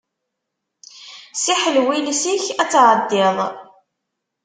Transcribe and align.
Ssiḥlew 1.35 1.87
iles-ik, 1.97 2.45
ad 2.61 2.69
tɛeddiḍ. 2.71 3.37